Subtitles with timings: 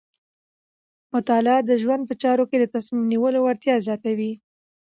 [1.13, 4.31] مطالعه د ژوند په چارو کې د تصمیم نیولو وړتیا زیاتوي.